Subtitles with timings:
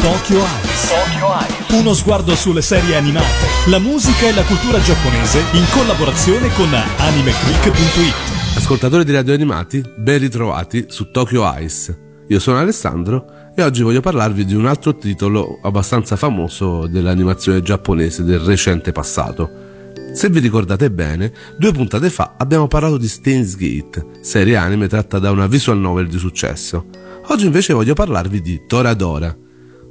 [0.00, 1.70] Tokyo Eyes.
[1.70, 8.56] Uno sguardo sulle serie animate, la musica e la cultura giapponese in collaborazione con animeclick.it.
[8.56, 12.24] Ascoltatori di radio animati, ben ritrovati su Tokyo Ice.
[12.28, 18.22] Io sono Alessandro e oggi voglio parlarvi di un altro titolo abbastanza famoso dell'animazione giapponese
[18.22, 19.50] del recente passato.
[20.14, 25.18] Se vi ricordate bene, due puntate fa abbiamo parlato di Steins Gate, serie anime tratta
[25.18, 26.86] da una visual novel di successo.
[27.26, 29.36] Oggi invece voglio parlarvi di Toradora,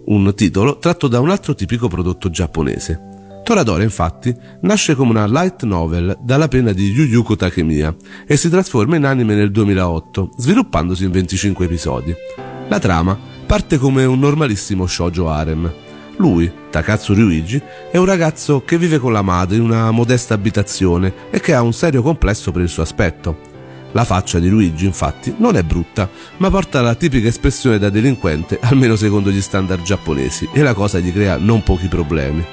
[0.07, 3.15] un titolo tratto da un altro tipico prodotto giapponese.
[3.43, 7.95] Toradora infatti nasce come una light novel dalla penna di Yu Yu Takemiya
[8.25, 12.13] e si trasforma in anime nel 2008, sviluppandosi in 25 episodi.
[12.67, 15.71] La trama parte come un normalissimo shoujo harem,
[16.17, 21.13] lui, Takatsu Ryuichi, è un ragazzo che vive con la madre in una modesta abitazione
[21.29, 23.46] e che ha un serio complesso per il suo aspetto.
[23.93, 28.59] La faccia di Luigi, infatti, non è brutta, ma porta la tipica espressione da delinquente,
[28.61, 32.45] almeno secondo gli standard giapponesi, e la cosa gli crea non pochi problemi.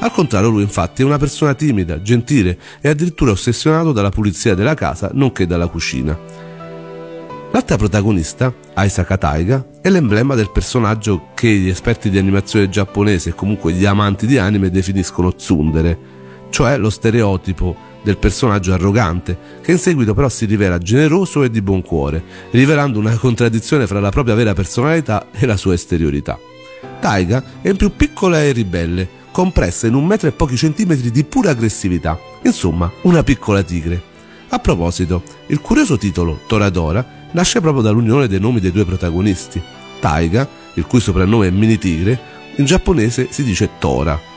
[0.00, 4.74] Al contrario, lui infatti è una persona timida, gentile e addirittura ossessionato dalla pulizia della
[4.74, 6.16] casa, nonché dalla cucina.
[7.50, 13.34] L'altra protagonista, Aisaka Taiga, è l'emblema del personaggio che gli esperti di animazione giapponese e
[13.34, 15.98] comunque gli amanti di anime definiscono tsundere,
[16.50, 21.62] cioè lo stereotipo del personaggio arrogante, che in seguito però si rivela generoso e di
[21.62, 26.38] buon cuore, rivelando una contraddizione fra la propria vera personalità e la sua esteriorità.
[27.00, 31.50] Taiga è più piccola e ribelle, compressa in un metro e pochi centimetri di pura
[31.50, 34.02] aggressività, insomma una piccola tigre.
[34.48, 39.60] A proposito, il curioso titolo Toradora nasce proprio dall'unione dei nomi dei due protagonisti.
[40.00, 42.18] Taiga, il cui soprannome è Mini Tigre,
[42.56, 44.27] in giapponese si dice Tora.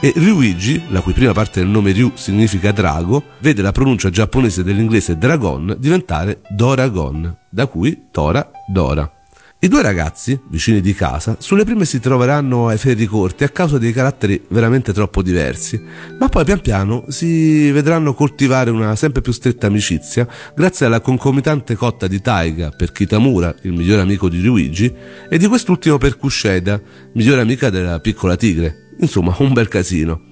[0.00, 4.62] E Ryuigi, la cui prima parte del nome Ryu significa drago, vede la pronuncia giapponese
[4.62, 9.12] dell'inglese dragon diventare Doragon, da cui Tora Dora.
[9.58, 13.76] I due ragazzi, vicini di casa, sulle prime si troveranno ai ferri corti a causa
[13.76, 15.82] dei caratteri veramente troppo diversi,
[16.16, 21.74] ma poi pian piano si vedranno coltivare una sempre più stretta amicizia grazie alla concomitante
[21.74, 24.94] cotta di Taiga per Kitamura, il migliore amico di Ryuigi,
[25.28, 26.80] e di quest'ultimo per Kusheda,
[27.14, 28.86] migliore amica della piccola tigre.
[29.00, 30.22] Insomma, un bel casino.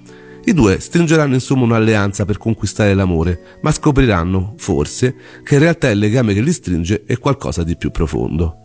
[0.45, 5.99] I due stringeranno insomma un'alleanza per conquistare l'amore, ma scopriranno, forse, che in realtà il
[5.99, 8.61] legame che li stringe è qualcosa di più profondo.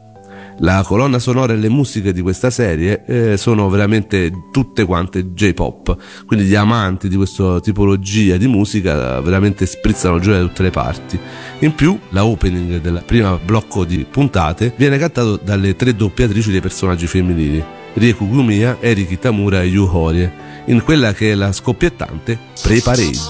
[0.58, 5.96] La colonna sonora e le musiche di questa serie eh, sono veramente tutte quante J-pop,
[6.24, 11.18] quindi gli amanti di questa tipologia di musica veramente sprizzano gioia da tutte le parti.
[11.60, 16.60] In più, la opening del primo blocco di puntate viene cantato dalle tre doppiatrici dei
[16.60, 17.64] personaggi femminili,
[17.94, 20.32] Rieku Gumiya, Eri Kitamura e Yu Horie,
[20.66, 23.20] in quella che è la scoppiettante Pre-Parade.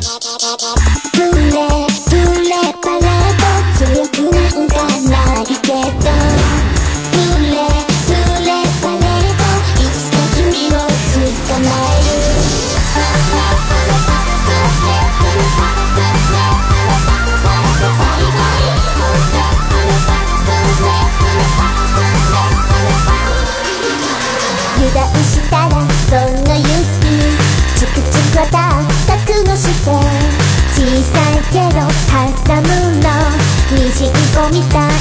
[34.50, 34.91] みた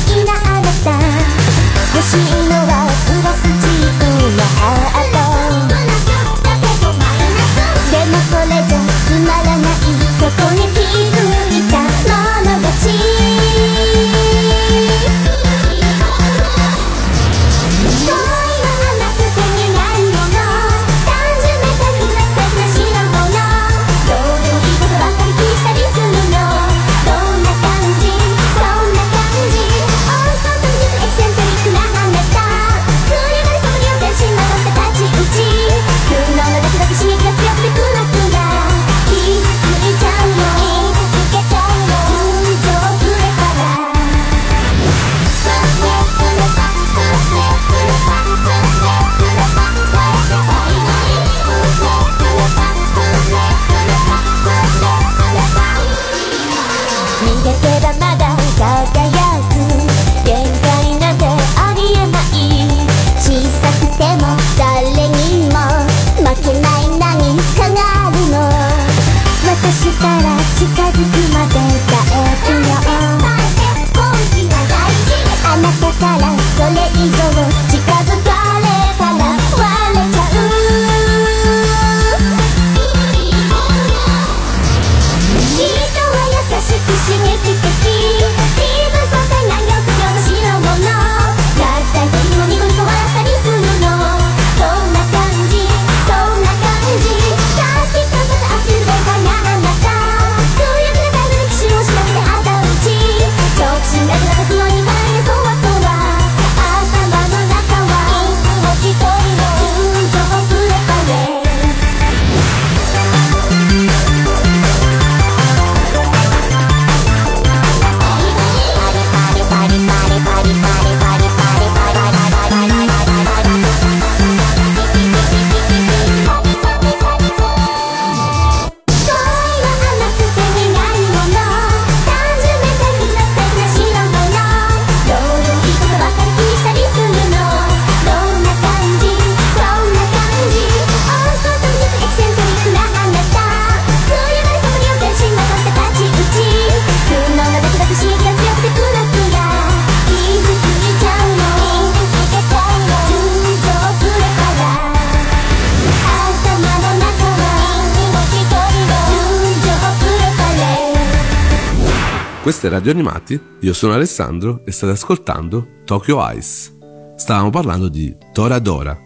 [162.42, 166.76] Questo è Radio Animati, io sono Alessandro e state ascoltando Tokyo Ice.
[167.16, 168.98] Stavamo parlando di Toradora,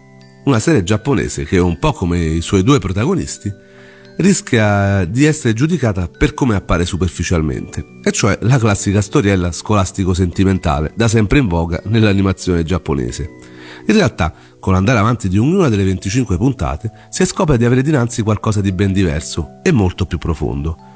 [0.46, 3.52] una serie giapponese che, un po' come i suoi due protagonisti,
[4.16, 11.06] rischia di essere giudicata per come appare superficialmente, e cioè la classica storiella scolastico-sentimentale da
[11.06, 13.28] sempre in voga nell'animazione giapponese.
[13.86, 18.22] In realtà, con l'andare avanti di ognuna delle 25 puntate, si scopre di avere dinanzi
[18.22, 20.94] qualcosa di ben diverso e molto più profondo.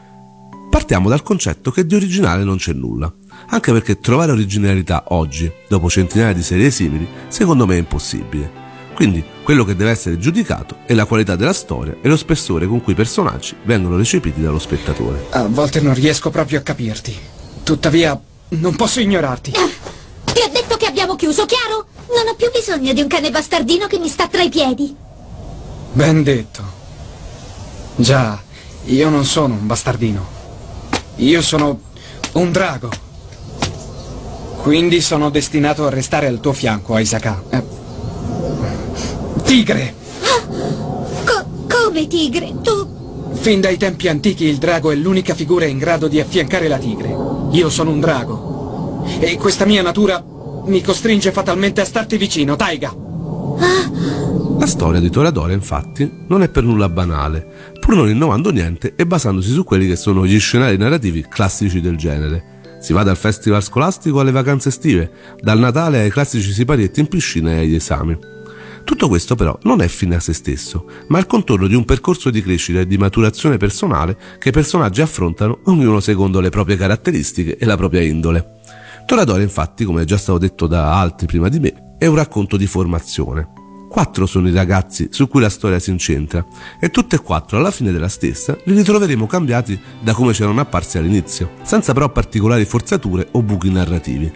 [0.71, 3.13] Partiamo dal concetto che di originale non c'è nulla,
[3.49, 8.69] anche perché trovare originalità oggi, dopo centinaia di serie simili, secondo me è impossibile.
[8.95, 12.83] Quindi quello che deve essere giudicato è la qualità della storia e lo spessore con
[12.83, 15.27] cui i personaggi vengono recepiti dallo spettatore.
[15.31, 17.19] A volte non riesco proprio a capirti.
[17.65, 18.21] Tuttavia,
[18.51, 19.51] non posso ignorarti.
[19.51, 21.87] Ti ho detto che abbiamo chiuso, chiaro?
[22.15, 24.95] Non ho più bisogno di un cane bastardino che mi sta tra i piedi.
[25.95, 26.63] Ben detto.
[27.97, 28.41] Già,
[28.85, 30.39] io non sono un bastardino.
[31.21, 31.79] Io sono
[32.33, 32.89] un drago.
[34.63, 37.43] Quindi sono destinato a restare al tuo fianco, Isaka.
[37.51, 37.63] Eh.
[39.43, 39.95] Tigre!
[41.25, 42.55] Co- come tigre?
[42.63, 42.89] Tu...
[43.33, 47.15] Fin dai tempi antichi il drago è l'unica figura in grado di affiancare la tigre.
[47.51, 49.05] Io sono un drago.
[49.19, 50.25] E questa mia natura
[50.65, 52.95] mi costringe fatalmente a starti vicino, Taiga.
[54.59, 59.07] La storia di Toradora, infatti, non è per nulla banale, pur non innovando niente e
[59.07, 62.59] basandosi su quelli che sono gli scenari narrativi classici del genere.
[62.81, 65.11] Si va dal festival scolastico alle vacanze estive,
[65.41, 68.17] dal Natale ai classici siparietti in piscina e agli esami.
[68.85, 72.31] Tutto questo però non è fine a se stesso, ma il contorno di un percorso
[72.31, 77.57] di crescita e di maturazione personale che i personaggi affrontano ognuno secondo le proprie caratteristiche
[77.57, 78.59] e la propria indole.
[79.07, 82.67] Toradora infatti, come già stato detto da altri prima di me, è un racconto di
[82.67, 83.60] formazione.
[83.91, 86.47] Quattro sono i ragazzi su cui la storia si incentra
[86.79, 90.97] e tutti e quattro alla fine della stessa li ritroveremo cambiati da come c'erano apparsi
[90.97, 94.33] all'inizio, senza però particolari forzature o buchi narrativi.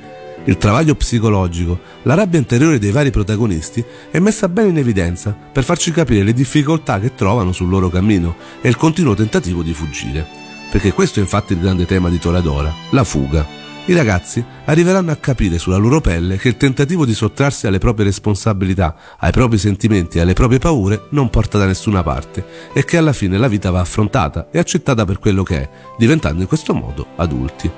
[0.46, 5.62] Il travaglio psicologico, la rabbia interiore dei vari protagonisti è messa bene in evidenza per
[5.62, 10.26] farci capire le difficoltà che trovano sul loro cammino e il continuo tentativo di fuggire.
[10.68, 13.63] Perché questo è infatti il grande tema di Toradora, la fuga.
[13.86, 18.06] I ragazzi arriveranno a capire sulla loro pelle che il tentativo di sottrarsi alle proprie
[18.06, 22.96] responsabilità, ai propri sentimenti e alle proprie paure non porta da nessuna parte e che
[22.96, 26.72] alla fine la vita va affrontata e accettata per quello che è, diventando in questo
[26.72, 27.70] modo adulti.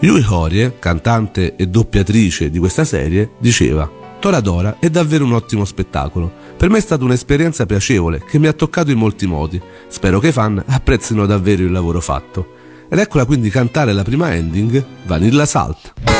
[0.00, 6.30] Yui Horie, cantante e doppiatrice di questa serie, diceva Toradora è davvero un ottimo spettacolo.
[6.54, 9.58] Per me è stata un'esperienza piacevole che mi ha toccato in molti modi.
[9.88, 12.58] Spero che i fan apprezzino davvero il lavoro fatto.
[12.92, 16.19] Ed eccola quindi cantare la prima ending, Vanilla Salt.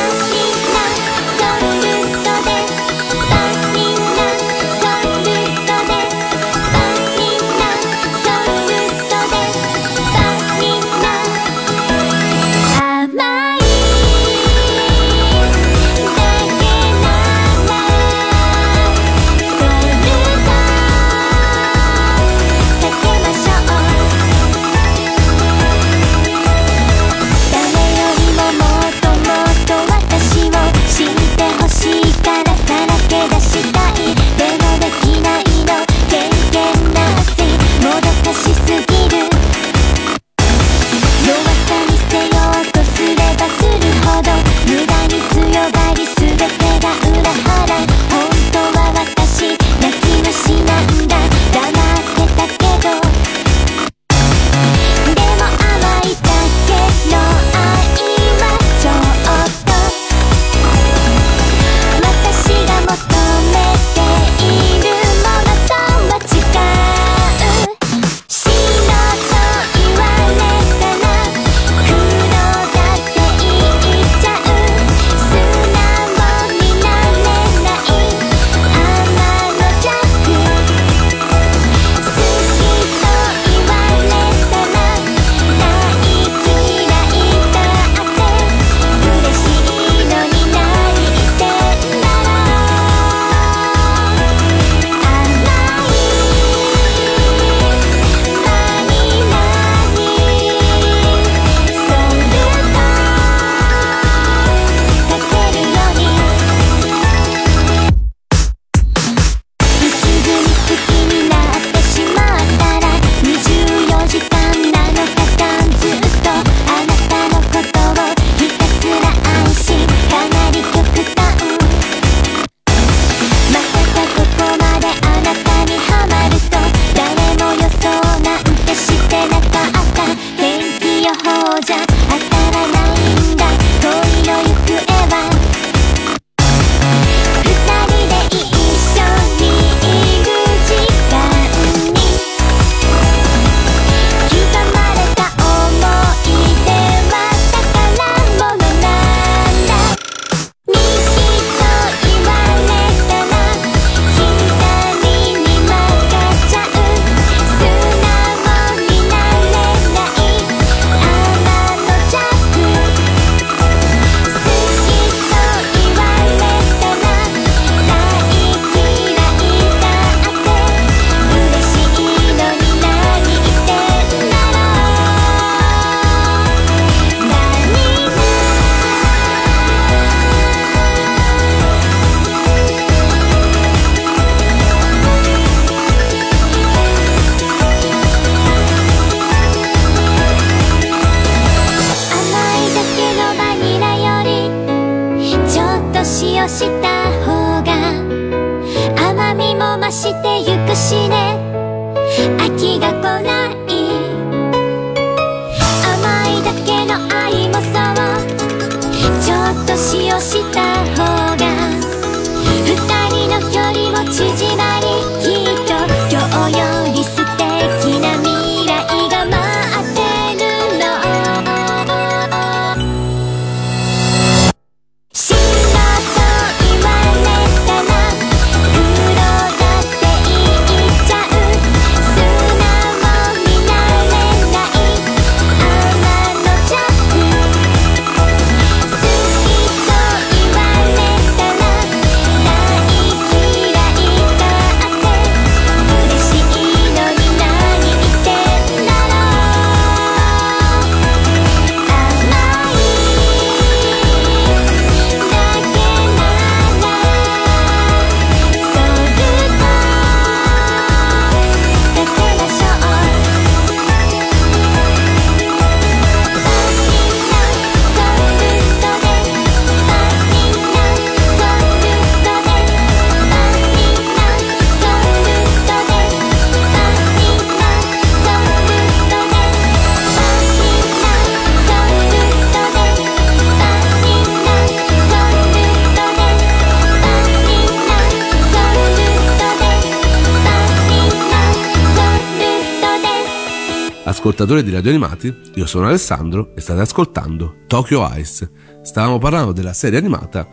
[294.03, 298.49] Ascoltatori di Radio Animati, io sono Alessandro e state ascoltando Tokyo Ice.
[298.81, 300.47] Stavamo parlando della serie animata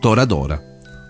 [0.00, 0.58] Toradora,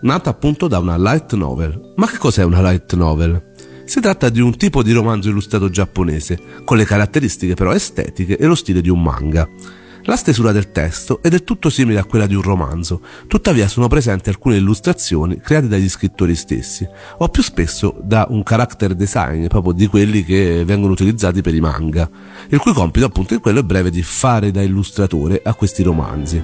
[0.03, 1.93] nata appunto da una light novel.
[1.95, 3.53] Ma che cos'è una light novel?
[3.85, 8.45] Si tratta di un tipo di romanzo illustrato giapponese, con le caratteristiche però estetiche e
[8.45, 9.49] lo stile di un manga.
[10.07, 13.89] La stesura del testo è del tutto simile a quella di un romanzo, tuttavia sono
[13.89, 16.87] presenti alcune illustrazioni create dagli scrittori stessi,
[17.19, 21.61] o più spesso da un character design, proprio di quelli che vengono utilizzati per i
[21.61, 22.07] manga,
[22.51, 26.37] il cui compito appunto è quello breve di fare da illustratore a questi romanzi.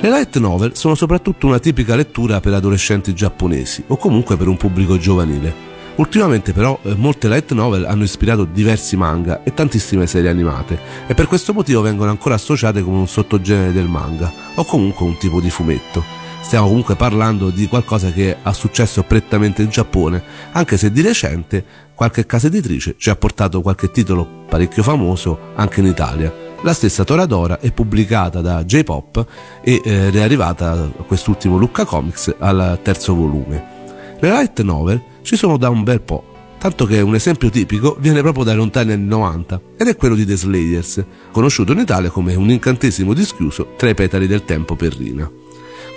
[0.00, 4.56] Le light novel sono soprattutto una tipica lettura per adolescenti giapponesi o comunque per un
[4.56, 5.69] pubblico giovanile.
[6.00, 11.12] Ultimamente però eh, molte light novel hanno ispirato diversi manga e tantissime serie animate e
[11.12, 15.42] per questo motivo vengono ancora associate come un sottogenere del manga o comunque un tipo
[15.42, 16.02] di fumetto.
[16.40, 21.62] Stiamo comunque parlando di qualcosa che ha successo prettamente in Giappone, anche se di recente
[21.94, 26.32] qualche casa editrice ci ha portato qualche titolo parecchio famoso anche in Italia.
[26.62, 29.26] La stessa Toradora è pubblicata da J-Pop
[29.62, 33.78] e eh, è arrivata quest'ultimo Lucca Comics al terzo volume.
[34.18, 36.24] Le light novel ci sono da un bel po'.
[36.58, 40.26] Tanto che un esempio tipico viene proprio dai lontani anni 90 ed è quello di
[40.26, 44.94] The Slayers, conosciuto in Italia come un incantesimo dischiuso tra i petali del tempo per
[44.94, 45.30] Rina.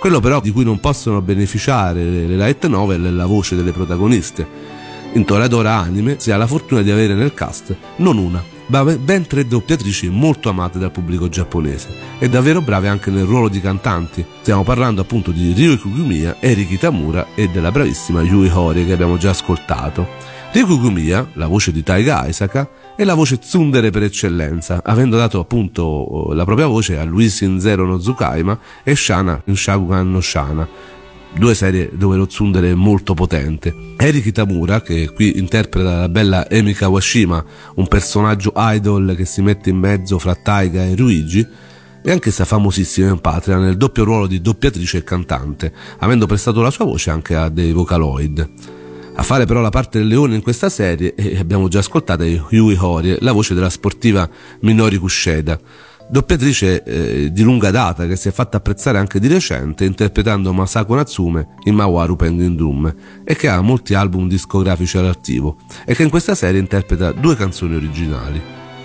[0.00, 4.46] Quello però di cui non possono beneficiare le light novel è la voce delle protagoniste.
[5.12, 9.26] In Toradora Anime si ha la fortuna di avere nel cast non una, ma ben
[9.26, 14.24] tre doppiatrici molto amate dal pubblico giapponese e davvero brave anche nel ruolo di cantanti.
[14.40, 19.16] Stiamo parlando appunto di Ryo Kugumiya, Eri Kitamura e della bravissima Yui Hori che abbiamo
[19.16, 20.06] già ascoltato.
[20.52, 25.40] Ryo Kugumiya, la voce di Taiga Aisaka, è la voce tsundere per eccellenza, avendo dato
[25.40, 30.20] appunto la propria voce a Luis in Zero no Tsukaima e Shana in Shagugan no
[30.20, 30.68] Shana
[31.36, 33.74] due serie dove lo tsundere è molto potente.
[33.96, 39.70] Eri Kitamura, che qui interpreta la bella Emi Kawashima, un personaggio idol che si mette
[39.70, 41.46] in mezzo fra Taiga e Ruigi,
[42.02, 46.70] è anch'essa famosissima in patria nel doppio ruolo di doppiatrice e cantante, avendo prestato la
[46.70, 48.50] sua voce anche a dei Vocaloid.
[49.16, 52.76] A fare però la parte del leone in questa serie, e abbiamo già ascoltato Yui
[52.78, 54.28] Horie, la voce della sportiva
[54.60, 55.58] Minori Kusheda,
[56.08, 60.94] doppiatrice eh, di lunga data che si è fatta apprezzare anche di recente interpretando Masako
[60.94, 62.94] Natsume in Mawaru Penguin Drum
[63.24, 67.74] e che ha molti album discografici all'attivo e che in questa serie interpreta due canzoni
[67.74, 68.40] originali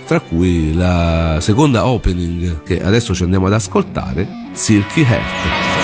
[0.06, 5.80] tra cui la seconda opening che adesso ci andiamo ad ascoltare Silky Heart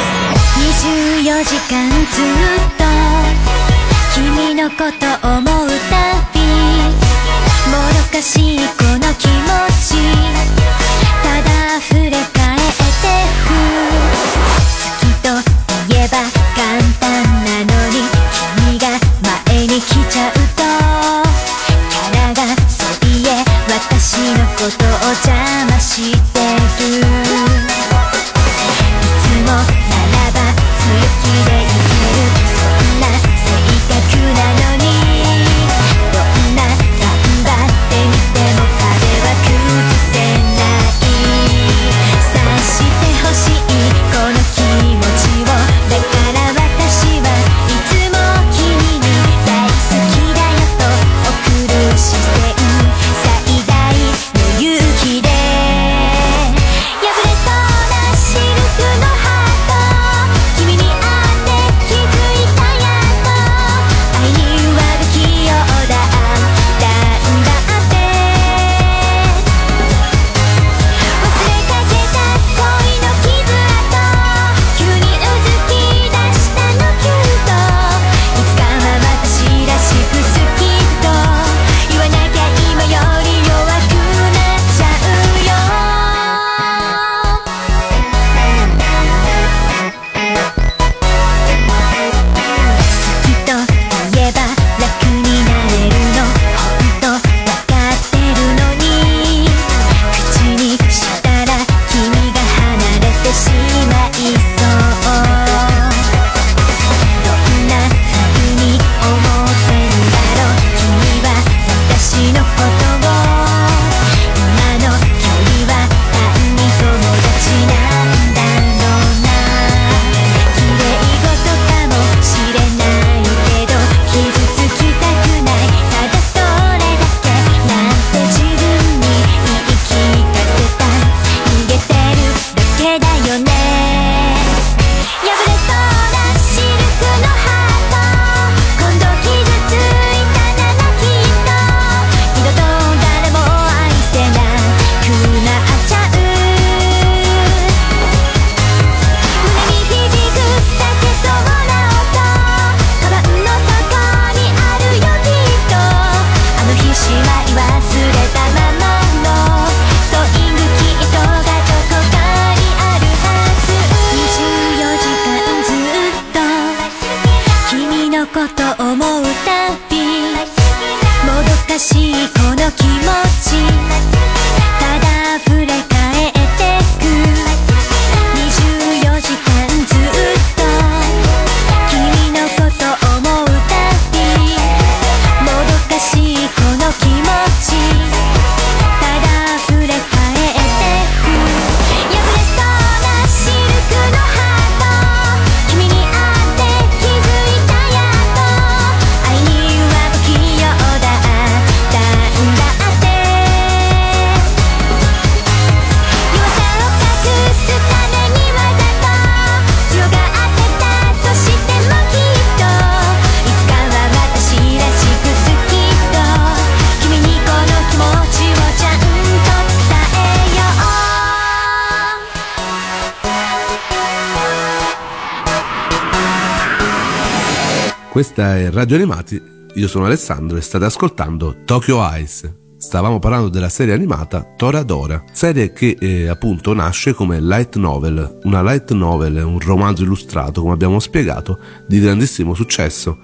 [228.16, 229.42] Questa è Radio Animati,
[229.74, 232.76] io sono Alessandro e state ascoltando Tokyo Ice.
[232.78, 238.64] Stavamo parlando della serie animata Toradora, serie che eh, appunto nasce come light novel, una
[238.64, 243.18] light novel, un romanzo illustrato, come abbiamo spiegato, di grandissimo successo.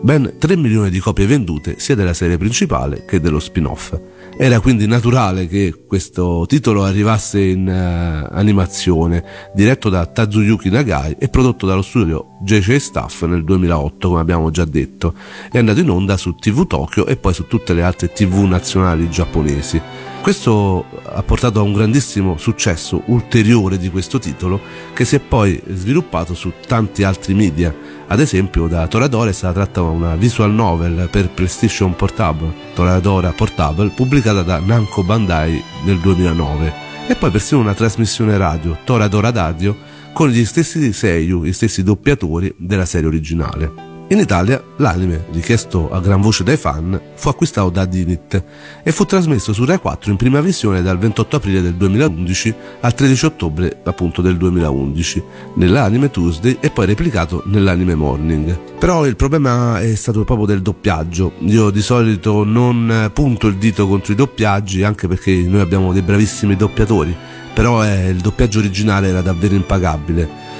[0.00, 3.94] Ben 3 milioni di copie vendute sia della serie principale che dello spin-off.
[4.36, 11.28] Era quindi naturale che questo titolo arrivasse in uh, animazione, diretto da Tazuyuki Nagai e
[11.28, 15.14] prodotto dallo studio JJ Staff nel 2008, come abbiamo già detto.
[15.50, 19.08] È andato in onda su TV Tokyo e poi su tutte le altre TV nazionali
[19.10, 19.80] giapponesi.
[20.22, 24.60] Questo ha portato a un grandissimo successo ulteriore di questo titolo
[24.94, 27.74] che si è poi sviluppato su tanti altri media.
[28.06, 33.88] Ad esempio da Toradora è stata tratta una visual novel per PlayStation Portable, Toradora Portable,
[33.88, 36.72] pubblicata da Namco Bandai nel 2009
[37.08, 39.76] e poi persino una trasmissione radio, Toradora Radio,
[40.12, 43.91] con gli stessi seiyu, gli stessi doppiatori della serie originale.
[44.12, 48.44] In Italia l'anime, richiesto a gran voce dai fan, fu acquistato da Dinit
[48.82, 52.92] e fu trasmesso su Rai 4 in prima visione dal 28 aprile del 2011 al
[52.92, 55.22] 13 ottobre appunto del 2011
[55.54, 58.54] nell'anime Tuesday e poi replicato nell'anime Morning.
[58.78, 61.32] Però il problema è stato proprio del doppiaggio.
[61.46, 66.02] Io di solito non punto il dito contro i doppiaggi anche perché noi abbiamo dei
[66.02, 67.16] bravissimi doppiatori,
[67.54, 70.51] però eh, il doppiaggio originale era davvero impagabile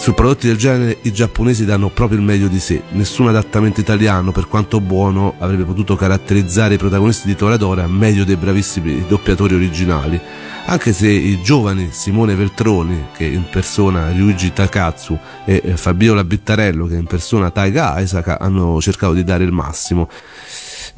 [0.00, 2.82] su prodotti del genere i giapponesi danno proprio il meglio di sé.
[2.92, 8.36] Nessun adattamento italiano, per quanto buono, avrebbe potuto caratterizzare i protagonisti di Toradora meglio dei
[8.36, 10.18] bravissimi doppiatori originali.
[10.64, 16.94] Anche se i giovani Simone Veltroni, che in persona Ryuji Takatsu, e Fabiola Bittarello, che
[16.94, 20.08] in persona Taiga Aisaka, hanno cercato di dare il massimo.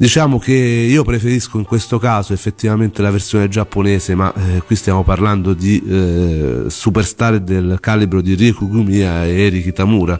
[0.03, 5.01] Diciamo che io preferisco in questo caso effettivamente la versione giapponese, ma eh, qui stiamo
[5.01, 10.19] parlando di eh, superstar del calibro di Riku Gumiya e Eri Kitamura.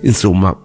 [0.00, 0.58] Insomma,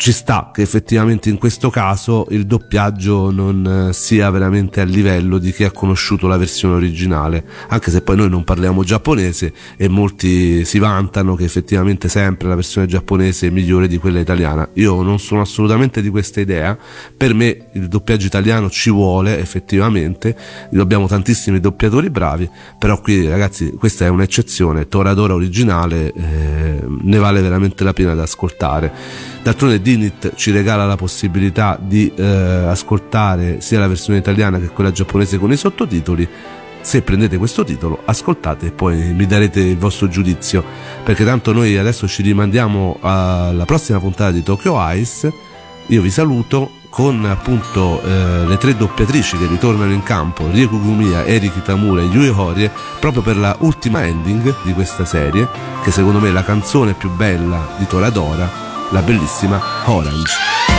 [0.00, 5.36] ci sta che effettivamente in questo caso il doppiaggio non eh, sia veramente a livello
[5.36, 9.88] di chi ha conosciuto la versione originale, anche se poi noi non parliamo giapponese e
[9.88, 14.66] molti si vantano che effettivamente sempre la versione giapponese è migliore di quella italiana.
[14.74, 16.78] Io non sono assolutamente di questa idea,
[17.14, 20.34] per me il doppiaggio italiano ci vuole effettivamente,
[20.78, 27.42] abbiamo tantissimi doppiatori bravi, però qui ragazzi questa è un'eccezione, Toradora originale eh, ne vale
[27.42, 29.29] veramente la pena da ascoltare.
[29.42, 34.92] D'altronde Dinit ci regala la possibilità di eh, ascoltare sia la versione italiana che quella
[34.92, 36.28] giapponese con i sottotitoli.
[36.82, 40.62] Se prendete questo titolo, ascoltate e poi mi darete il vostro giudizio,
[41.02, 45.32] perché tanto noi adesso ci rimandiamo alla prossima puntata di Tokyo Ice.
[45.86, 51.24] Io vi saluto con appunto eh, le tre doppiatrici che ritornano in campo, Rieku Gumiya,
[51.24, 55.48] Eri Kitamura e Yui Horie, proprio per la ultima ending di questa serie,
[55.82, 60.69] che secondo me è la canzone più bella di Toradora la bellissima Orange.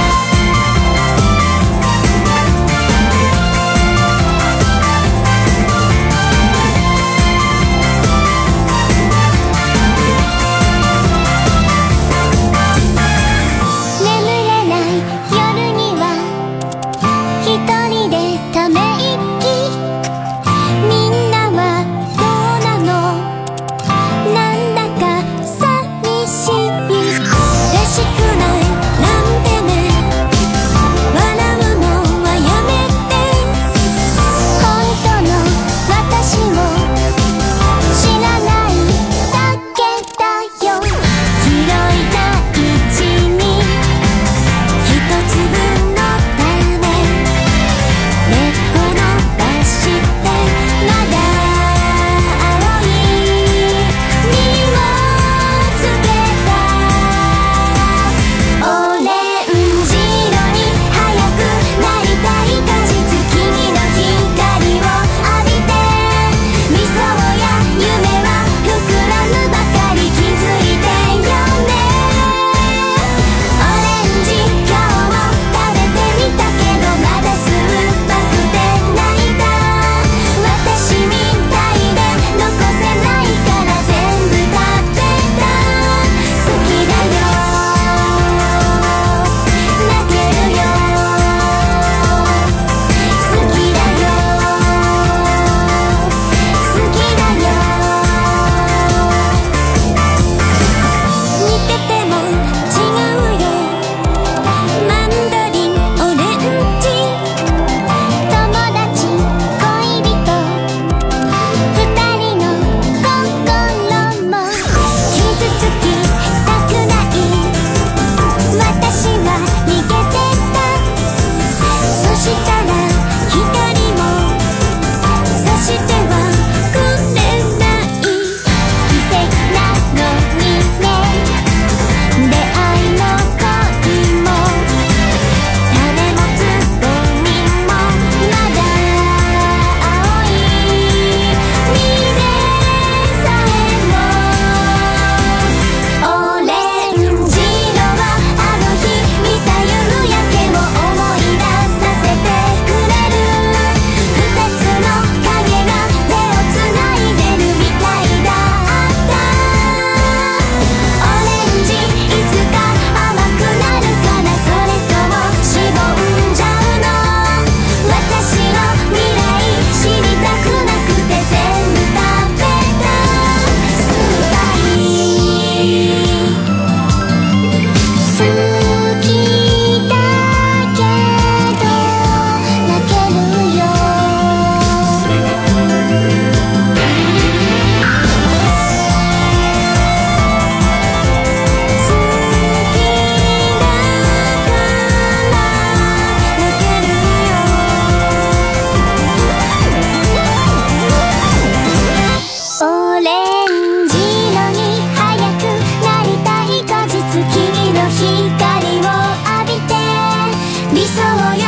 [210.73, 211.40] 理想を